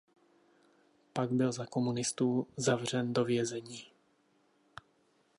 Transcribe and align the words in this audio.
Pak 1.13 1.31
byl 1.31 1.51
za 1.51 1.65
komunistů 1.65 2.47
zavřen 2.57 3.13
do 3.13 3.25
vězení. 3.25 3.87